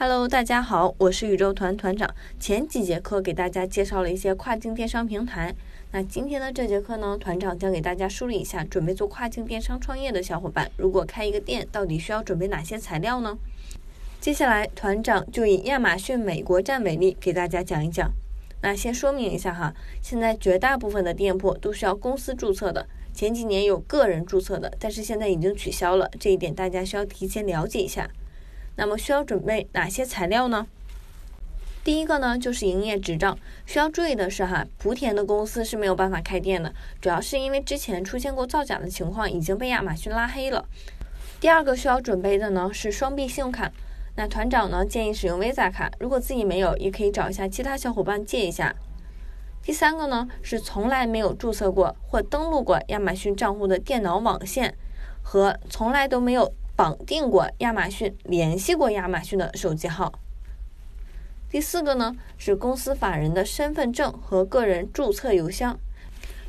[0.00, 2.08] Hello，大家好，我是宇宙团团长。
[2.38, 5.52] 前几节课给大家介绍了一些跨境电商平台，
[5.90, 13.36] 那今天的这节课呢，团长将给大家梳理一下，准备做跨境电商创业的小伙伴，如果开一个店，到底需要准备哪些材料呢？
[14.20, 18.08] 接下来，团长就以亚马逊美国站为例，给大家讲一讲。
[18.62, 28.08] 那先说明一下哈，现在绝大部分的店铺都是要公司注册的，前几年有个人注册的，但是现在已经取消了，这一点大家需要提前了解一下。
[28.78, 30.64] 那么需要准备哪些材料呢？
[31.82, 33.36] 第一个呢就是营业执照。
[33.66, 40.64] 需要注意的是哈，莆田的公司是没有办法开店的，主要是因为之前出现过造假的情况，已经被亚马逊拉黑了。
[41.40, 43.72] 第二个需要准备的呢是双币信用卡。
[44.14, 48.72] 那团长呢建议使用 Visa 卡，如果自己没有，也可以找一下其他小伙伴借一下。
[49.60, 54.76] 第三个呢是从来没有注册过或登录过亚马逊账户的电脑网线
[55.20, 56.52] 和从来都没有。
[56.78, 60.12] 绑定过亚马逊、联系过亚马逊的手机号。
[61.50, 65.76] 第四个呢是公司法人的身份证和个人注册邮箱，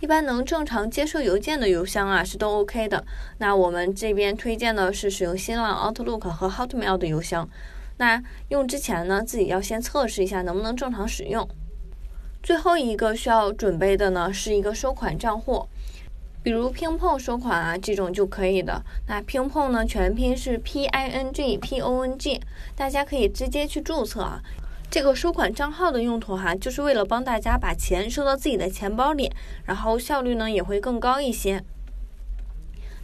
[0.00, 3.04] 一般能正常接收邮件的邮箱啊是都 OK 的。
[3.36, 7.46] 那我们这边推荐的是使用新浪 Outlook 和 Hotmail 的邮箱。
[7.98, 11.46] 那用之前呢自己要先测试一下能不能正常使用。
[12.42, 15.68] 最后一个需要准备的呢是一个收款账户。
[16.44, 18.84] 比如拼碰收款啊，这种就可以的。
[19.08, 22.38] 那拼碰呢，全拼是 P I N G P O N G，
[22.76, 24.42] 大家可以直接去注册啊。
[24.90, 29.32] 这个收款账号的用途哈，就是为了帮大家把钱收到自己的钱包里，
[29.64, 31.64] 然后效率呢也会更高一些。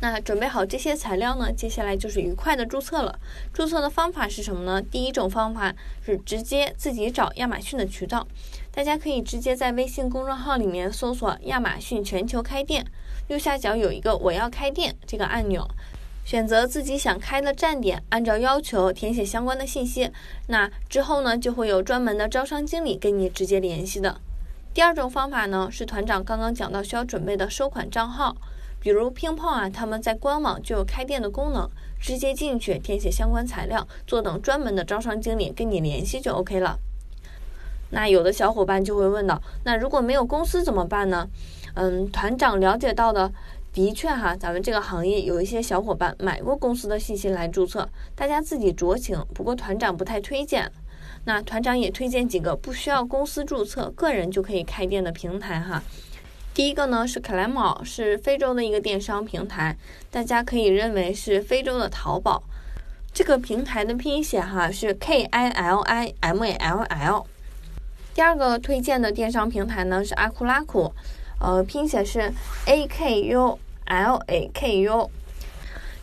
[0.00, 3.18] 那准备好这些材料呢，接下来就是愉快的注册了。
[3.52, 4.82] 注册的方法是什么呢？
[4.82, 5.72] 第一种方法
[6.04, 8.26] 是直接自己找亚马逊的渠道，
[8.78, 12.86] 大家可以直接在微信公众号里面搜索“亚马逊全球开店”，
[13.26, 15.68] 右下角有一个“我要开店”这个按钮，
[16.24, 20.08] 选择自己想开的站点，按照要求填写相关的信息。
[20.46, 24.20] 那之后呢，就会有专门的招商经理跟你直接联系的。
[24.72, 28.36] 第二种方法呢，是团长刚刚讲到需要准备的收款账号。
[28.78, 31.68] 比如乒乓啊，他们在官网就有开店的功能，
[32.00, 36.78] 直接进去填写相关材料，坐等专门的招商经理跟你联系就 OK 了。
[37.90, 41.28] 那有的小伙伴就会问到，那如果没有公司怎么办呢？
[41.74, 43.32] 嗯，团长了解到的，
[43.72, 49.24] 的确哈，咱们这个行业有一些小伙伴买过公司的信息来注册，大家自己酌情。
[49.32, 50.70] 不过团长不太推荐。
[51.24, 55.82] 那团长也推荐几个不需要公司注册，个人就可以开店的平台哈。
[56.54, 59.76] 第一个呢是 Klimo，是非洲的一个电商平台，
[60.10, 62.42] 大家可以认为是非洲的淘宝。
[63.12, 67.26] 这个平台的拼写哈是 K I L I M A L L。
[68.18, 70.92] 第二个推荐的电商平台呢是阿库拉库，
[71.40, 72.32] 呃，拼写是
[72.66, 75.08] A K U L A K U。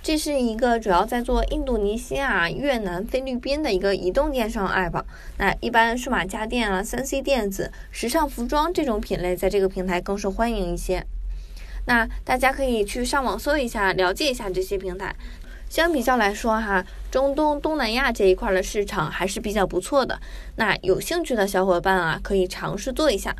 [0.02, 5.03] 这是一个主要在做印度尼西亚、越南、菲律宾的一个移动电商 app。
[5.40, 11.06] 那一般数码家电啊、三 C 电子、时尚服装这种品类，在这个平台更受欢迎一些。
[11.86, 15.14] 那大家可以去上网搜一下，了解一下这些平台。
[15.70, 20.20] 相比较来说，哈，中东、东南亚这一块的市场还是比较不错的。
[20.56, 23.36] 那有兴趣的小伙伴啊，可以尝试做一下。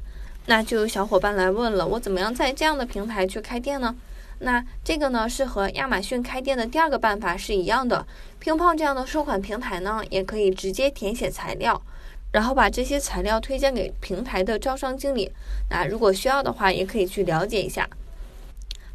[0.48, 3.96] 那就有小伙伴来问了，我怎么样在这样的平台去开店呢？
[4.40, 8.06] 那这个呢是和亚马逊开店的第二个办法是一样的。
[8.38, 11.82] 乒乓这样的收款平台呢，也可以直接填写材料，
[12.32, 15.32] 然后把这些材料推荐给平台的招商经理。
[15.70, 17.90] 那如果需要的话，也可以去了解一下。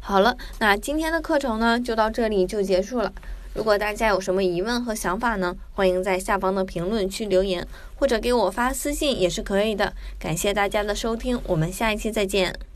[0.03, 3.13] 好了，那今天的课程呢就到这里就结束了。
[3.53, 9.93] 如果大家有什么疑问和想法呢，欢迎在下方的评论区留言，或者给我发私信也是可以的。
[10.17, 12.70] 感谢大家的收听，我们下一期再见。